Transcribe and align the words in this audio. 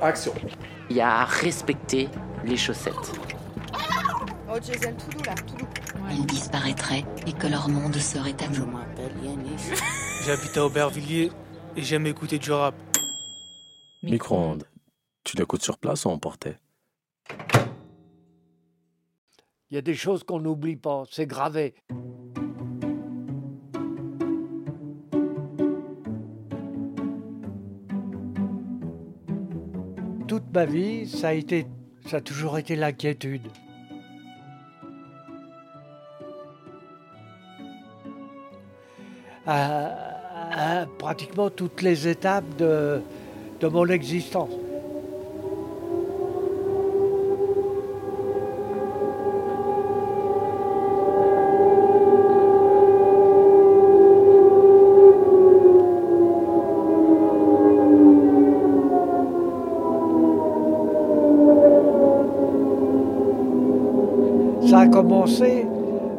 Action. 0.00 0.32
Il 0.90 0.96
y 0.96 1.00
a 1.00 1.20
à 1.20 1.24
respecter 1.24 2.08
les 2.44 2.56
chaussettes. 2.56 2.94
Oh, 4.48 4.58
Jason, 4.62 4.94
tout 4.94 5.16
doux 5.16 5.24
là, 5.24 5.34
tout 5.34 5.56
doux. 5.56 5.66
Ils 6.10 6.26
disparaîtraient 6.26 7.04
et 7.26 7.32
que 7.32 7.46
leur 7.46 7.68
monde 7.68 7.96
serait 7.96 8.36
à 8.42 8.48
nous. 8.48 8.68
J'habite 10.24 10.56
à 10.56 10.66
Aubervilliers 10.66 11.30
et 11.76 11.82
j'aime 11.82 12.06
écouter 12.06 12.38
du 12.38 12.52
rap. 12.52 12.74
Micro-ondes. 14.02 14.64
Tu 15.24 15.36
l'écoutes 15.36 15.62
sur 15.62 15.78
place 15.78 16.04
ou 16.04 16.10
emporté 16.10 16.56
Il 19.70 19.76
y 19.76 19.78
a 19.78 19.82
des 19.82 19.94
choses 19.94 20.24
qu'on 20.24 20.40
n'oublie 20.40 20.76
pas, 20.76 21.04
c'est 21.10 21.26
gravé. 21.26 21.74
Toute 30.32 30.54
ma 30.54 30.64
vie, 30.64 31.06
ça 31.06 31.28
a, 31.28 32.20
toujours 32.22 32.56
été 32.56 32.74
l'inquiétude. 32.74 33.42
À, 39.46 40.86
pratiquement 40.98 41.50
toutes 41.50 41.82
les 41.82 42.08
étapes 42.08 42.56
de 42.56 43.02
mon 43.60 43.86
existence. 43.88 44.48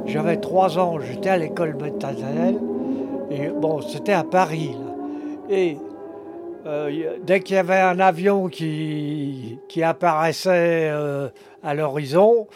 J'avais 0.06 0.38
trois 0.38 0.78
ans, 0.80 1.00
j'étais 1.00 1.30
à 1.30 1.38
l'école 1.38 1.76
maternelle, 1.76 2.59
et 3.32 3.48
bon, 3.50 3.82
c'était 3.82 4.14
à 4.14 4.23
Paris. 4.23 4.76
Et 5.50 5.78
euh, 6.66 7.18
dès 7.23 7.42
qu'il 7.42 7.56
y 7.56 7.60
avait 7.60 7.80
un 7.80 8.00
avion 8.00 8.48
qui, 8.48 9.60
qui 9.68 9.84
apparaissait 9.84 10.90
euh, 10.90 11.30
à 11.64 11.73
l'horizon, 11.73 12.48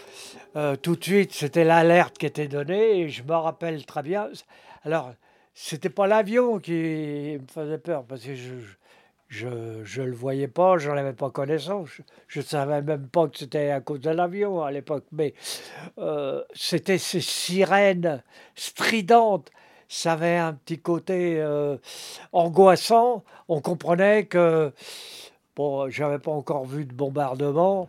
euh, 0.55 0.75
tout 0.75 0.95
de 0.95 1.03
suite, 1.03 1.33
c'était 1.33 1.63
l'alerte 1.63 2.17
qui 2.17 2.25
était 2.25 2.47
donnée, 2.47 3.01
et 3.01 3.09
je 3.09 3.23
me 3.23 3.33
rappelle 3.33 3.85
très 3.85 4.03
bien. 4.03 4.29
Alors, 4.83 5.11
c'était 5.53 5.89
pas 5.89 6.07
l'avion 6.07 6.59
qui 6.59 7.37
me 7.41 7.47
faisait 7.51 7.77
peur, 7.77 8.03
parce 8.07 8.21
que 8.21 8.35
je 8.35 8.53
je, 9.27 9.83
je 9.83 10.01
le 10.01 10.13
voyais 10.13 10.47
pas, 10.47 10.77
j'en 10.77 10.95
avais 10.95 11.13
pas 11.13 11.29
connaissance. 11.29 11.89
Je 12.27 12.39
ne 12.39 12.45
savais 12.45 12.81
même 12.81 13.07
pas 13.07 13.27
que 13.27 13.37
c'était 13.37 13.71
à 13.71 13.81
cause 13.81 13.99
de 13.99 14.09
l'avion 14.09 14.63
à 14.63 14.71
l'époque, 14.71 15.05
mais 15.11 15.33
euh, 15.97 16.43
c'était 16.53 16.97
ces 16.97 17.21
sirènes 17.21 18.23
stridentes. 18.55 19.51
Ça 19.89 20.13
avait 20.13 20.37
un 20.37 20.53
petit 20.53 20.79
côté 20.79 21.39
euh, 21.39 21.77
angoissant. 22.33 23.23
On 23.47 23.61
comprenait 23.61 24.25
que, 24.25 24.73
bon, 25.55 25.89
j'avais 25.89 26.19
pas 26.19 26.31
encore 26.31 26.65
vu 26.65 26.85
de 26.85 26.93
bombardement, 26.93 27.87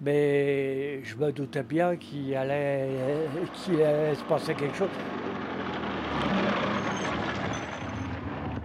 mais 0.00 1.02
je 1.04 1.16
me 1.16 1.32
doutais 1.32 1.62
bien 1.62 1.96
qu'il 1.96 2.34
allait, 2.34 2.88
qu'il 3.54 3.80
allait 3.82 4.14
se 4.14 4.24
passer 4.24 4.54
quelque 4.54 4.76
chose. 4.76 4.90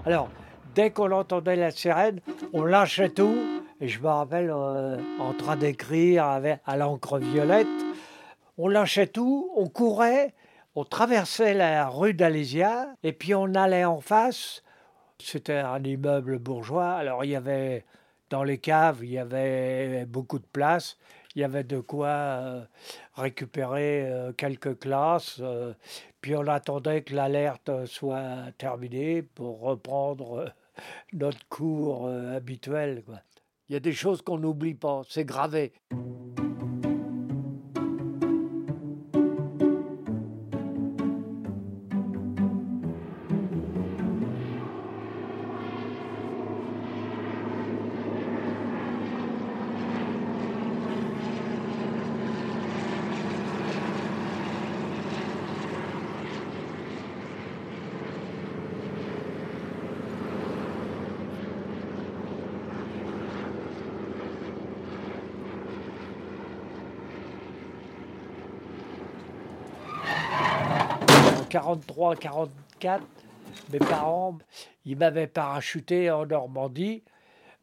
Alors, 0.06 0.30
dès 0.76 0.92
qu'on 0.92 1.12
entendait 1.12 1.56
la 1.56 1.72
sirène, 1.72 2.22
on 2.54 2.64
lâchait 2.64 3.10
tout. 3.10 3.38
Et 3.80 3.88
je 3.88 4.00
me 4.00 4.08
rappelle 4.08 4.52
euh, 4.52 4.98
en 5.20 5.34
train 5.34 5.56
d'écrire 5.56 6.26
à 6.26 6.78
l'encre 6.78 7.18
violette, 7.18 7.68
on 8.58 8.68
lâchait 8.68 9.08
tout, 9.08 9.52
on 9.56 9.68
courait, 9.70 10.36
on 10.76 10.84
traversait 10.84 11.56
la 11.56 11.90
rue 11.90 12.14
d'Alésia 12.14 12.94
et 13.02 13.12
puis 13.12 13.34
on 13.34 13.56
allait 13.56 13.86
en 13.86 14.00
face. 14.00 14.62
C'était 15.20 15.58
un 15.58 15.84
immeuble 15.84 16.38
bourgeois. 16.38 16.92
Alors 16.92 17.26
il 17.26 17.32
y 17.32 17.36
avait 17.36 17.86
dans 18.30 18.44
les 18.44 18.60
caves, 18.60 19.00
il 19.02 19.12
y 19.12 19.18
avait 19.18 20.06
beaucoup 20.06 20.38
de 20.38 20.46
place. 20.54 20.98
Il 21.36 21.42
y 21.42 21.44
avait 21.44 21.64
de 21.64 21.80
quoi 21.80 22.08
euh, 22.08 22.62
récupérer 23.16 24.04
euh, 24.06 24.32
quelques 24.34 24.78
classes. 24.80 25.42
puis 26.22 26.36
on 26.36 26.46
attendait 26.46 27.02
que 27.02 27.16
l'alerte 27.16 27.86
soit 27.86 28.52
terminée 28.60 29.24
pour 29.24 29.62
reprendre 29.62 30.54
notre 31.14 31.48
cours 31.48 32.08
euh, 32.08 32.36
habituel. 32.36 33.04
quoi. 33.06 33.22
Il 33.70 33.74
y 33.74 33.76
a 33.76 33.80
des 33.80 33.94
choses 33.94 34.22
qu'on 34.22 34.38
n'oublie 34.38 34.76
pas, 34.76 35.02
c'est 35.08 35.26
gravé. 35.26 35.74
43, 71.52 72.16
44, 72.16 73.04
mes 73.74 73.80
parents, 73.80 74.38
ils 74.86 74.96
m'avaient 74.98 75.28
parachuté 75.28 76.10
en 76.10 76.26
Normandie 76.26 77.04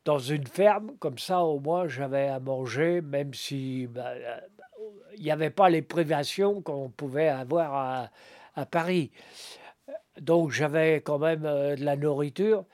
dans 0.04 0.19
une 0.19 0.47
ferme. 0.47 0.93
Comme 0.99 1.16
ça, 1.16 1.41
au 1.41 1.59
moins, 1.59 1.88
j'avais 1.88 2.28
à 2.28 2.38
manger, 2.38 3.00
même 3.00 3.32
si 3.32 3.87
bah, 3.87 4.09
euh, 4.09 4.41
il 5.16 5.22
n'y 5.22 5.31
avait 5.31 5.49
pas 5.49 5.71
les 5.71 5.81
privations 5.81 6.60
qu'on 6.60 6.91
pouvait 6.91 7.28
avoir 7.28 7.75
à, 7.75 8.10
à 8.56 8.66
Paris. 8.66 9.10
Donc, 10.20 10.50
j'avais 10.50 11.00
quand 11.00 11.19
même 11.19 11.47
euh, 11.47 11.75
de 11.75 11.82
la 11.82 11.97
nourriture. 11.97 12.65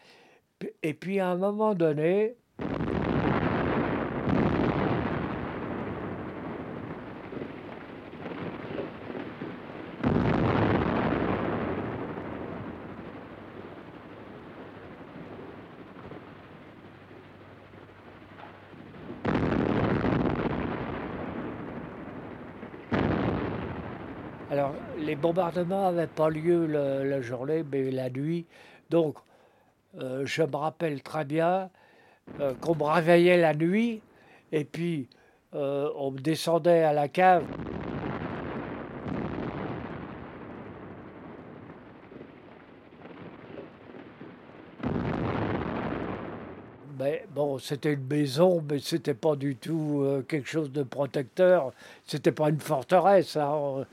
Et 0.82 0.94
puis, 0.94 1.20
à 1.20 1.28
un 1.28 1.36
moment 1.36 1.74
donné, 1.74 2.34
Alors, 24.50 24.74
les 24.98 25.16
bombardements 25.16 25.90
n'avaient 25.90 26.06
pas 26.06 26.28
lieu 26.28 26.66
la 26.66 27.20
journée, 27.22 27.64
mais 27.70 27.90
la 27.90 28.10
nuit. 28.10 28.44
Donc, 28.90 29.16
euh, 30.00 30.26
je 30.26 30.42
me 30.42 30.56
rappelle 30.56 31.02
très 31.02 31.24
bien 31.24 31.70
euh, 32.40 32.52
qu'on 32.60 32.74
me 32.74 32.84
réveillait 32.84 33.38
la 33.38 33.54
nuit 33.54 34.02
et 34.50 34.64
puis 34.64 35.08
euh, 35.54 35.88
on 35.96 36.10
me 36.10 36.18
descendait 36.18 36.82
à 36.82 36.92
la 36.92 37.08
cave. 37.08 37.44
Mais 46.98 47.24
c'était 47.58 47.92
une 47.92 48.06
maison, 48.06 48.62
mais 48.68 48.78
c'était 48.78 49.14
pas 49.14 49.36
du 49.36 49.56
tout 49.56 50.00
euh, 50.02 50.22
quelque 50.22 50.48
chose 50.48 50.70
de 50.72 50.82
protecteur. 50.82 51.72
C'était 52.06 52.32
pas 52.32 52.48
une 52.48 52.60
forteresse. 52.60 53.36
hein. 53.36 53.84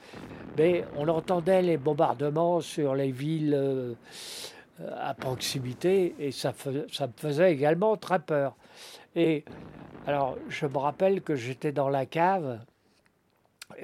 Mais 0.58 0.86
on 0.98 1.08
entendait 1.08 1.62
les 1.62 1.78
bombardements 1.78 2.62
sur 2.62 2.96
les 2.96 3.12
villes 3.12 3.54
euh, 3.56 3.94
à 4.98 5.14
proximité 5.14 6.16
et 6.20 6.32
ça, 6.32 6.54
me 6.68 6.86
faisait 7.16 7.52
également 7.52 7.98
très 7.98 8.20
peur. 8.20 8.56
Et 9.16 9.44
alors, 10.08 10.38
je 10.50 10.66
me 10.66 10.78
rappelle 10.78 11.22
que 11.22 11.36
j'étais 11.36 11.72
dans 11.72 11.90
la 11.90 12.06
cave. 12.06 12.60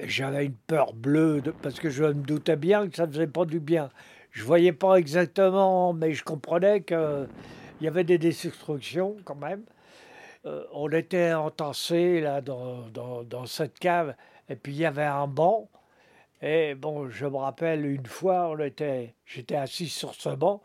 J'avais 0.04 0.46
une 0.46 0.54
peur 0.66 0.92
bleue 0.92 1.42
parce 1.62 1.80
que 1.80 1.90
je 1.90 2.04
me 2.04 2.14
doutais 2.14 2.56
bien 2.56 2.88
que 2.88 2.96
ça 2.96 3.06
ne 3.06 3.12
faisait 3.12 3.26
pas 3.26 3.44
du 3.44 3.60
bien. 3.60 3.90
Je 4.30 4.44
voyais 4.44 4.72
pas 4.72 4.96
exactement, 4.96 5.92
mais 5.92 6.12
je 6.12 6.22
comprenais 6.22 6.82
que 6.82 7.26
il 7.80 7.84
y 7.84 7.88
avait 7.88 8.04
des 8.04 8.18
destructions 8.18 9.16
quand 9.24 9.36
même. 9.36 9.62
Euh, 10.46 10.64
on 10.72 10.90
était 10.90 11.32
entassés 11.32 12.20
là 12.20 12.40
dans, 12.40 13.46
cette 13.46 13.78
cave 13.78 14.14
et 14.48 14.56
puis 14.56 14.72
il 14.72 14.78
y 14.78 14.86
avait 14.86 15.04
un 15.04 15.26
banc. 15.26 15.68
Et 16.40 16.74
bon, 16.74 17.08
je 17.08 17.26
me 17.26 17.36
rappelle 17.36 17.84
une 17.84 18.06
fois, 18.06 18.48
on 18.48 18.58
était, 18.60 19.14
j'étais 19.26 19.56
assis 19.56 19.88
sur 19.88 20.14
ce 20.14 20.30
banc. 20.30 20.62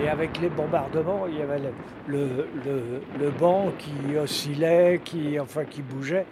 Et 0.00 0.08
avec 0.08 0.40
les 0.40 0.48
bombardements, 0.48 1.28
il 1.28 1.38
y 1.38 1.42
avait 1.42 1.60
le, 2.08 3.30
banc 3.38 3.70
qui 3.78 4.16
oscillait, 4.16 5.00
qui, 5.04 5.38
enfin, 5.38 5.64
qui 5.64 5.80
bougeait. 5.80 6.26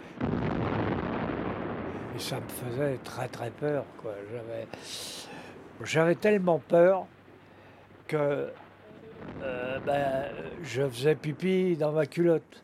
Et 2.13 2.19
ça 2.19 2.41
me 2.41 2.49
faisait 2.49 2.97
très 2.97 3.29
très 3.29 3.49
peur. 3.49 3.85
j'avais 5.85 6.15
tellement 6.15 6.59
peur 6.59 7.07
que 8.11 8.51
euh, 9.41 9.79
ben, 9.85 10.25
je 10.63 10.85
faisais 10.89 11.15
pipi 11.15 11.77
dans 11.77 11.93
ma 11.93 12.05
culotte. 12.05 12.61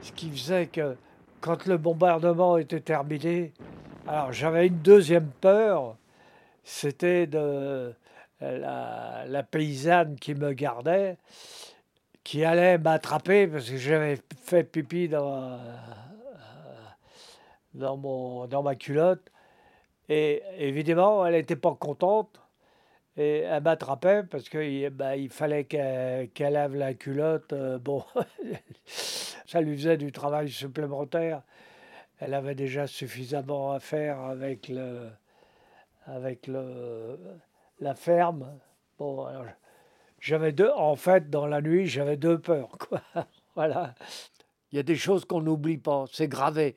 Ce 0.00 0.12
qui 0.12 0.30
faisait 0.30 0.66
que 0.66 0.96
quand 1.42 1.66
le 1.66 1.76
bombardement 1.76 2.56
était 2.56 2.80
terminé, 2.80 3.52
alors 4.06 4.32
j'avais 4.32 4.68
une 4.68 4.78
deuxième 4.78 5.28
peur, 5.42 5.96
c'était 6.64 7.26
de 7.26 7.94
la, 8.40 9.24
la 9.26 9.42
paysanne 9.42 10.16
qui 10.16 10.34
me 10.34 10.54
gardait, 10.54 11.18
qui 12.24 12.42
allait 12.42 12.78
m'attraper 12.78 13.46
parce 13.46 13.68
que 13.68 13.76
j'avais 13.76 14.18
fait 14.42 14.64
pipi 14.64 15.06
dans, 15.06 15.58
dans, 17.74 17.98
mon, 17.98 18.46
dans 18.46 18.62
ma 18.62 18.74
culotte. 18.74 19.30
Et 20.08 20.42
évidemment, 20.56 21.26
elle 21.26 21.34
n'était 21.34 21.56
pas 21.56 21.74
contente. 21.74 22.40
Et 23.16 23.40
elle 23.40 23.62
m'attrapait 23.62 24.22
parce 24.22 24.48
qu'il 24.48 24.88
ben, 24.90 25.14
il 25.14 25.28
fallait 25.28 25.64
qu'elle 25.64 26.52
lave 26.52 26.74
la 26.76 26.94
culotte. 26.94 27.52
Euh, 27.52 27.78
bon, 27.78 28.04
ça 28.86 29.60
lui 29.60 29.76
faisait 29.76 29.98
du 29.98 30.12
travail 30.12 30.50
supplémentaire. 30.50 31.42
Elle 32.20 32.34
avait 32.34 32.54
déjà 32.54 32.86
suffisamment 32.86 33.72
à 33.72 33.80
faire 33.80 34.20
avec, 34.20 34.68
le, 34.68 35.10
avec 36.06 36.46
le, 36.46 37.18
la 37.80 37.94
ferme. 37.94 38.58
Bon, 38.98 39.26
j'avais 40.20 40.52
deux, 40.52 40.70
en 40.76 40.94
fait, 40.94 41.28
dans 41.30 41.46
la 41.46 41.60
nuit, 41.60 41.86
j'avais 41.86 42.16
deux 42.16 42.38
peurs. 42.38 42.78
Quoi. 42.78 43.00
voilà. 43.56 43.94
Il 44.70 44.76
y 44.76 44.78
a 44.78 44.84
des 44.84 44.96
choses 44.96 45.24
qu'on 45.24 45.42
n'oublie 45.42 45.78
pas, 45.78 46.04
c'est 46.12 46.28
gravé. 46.28 46.76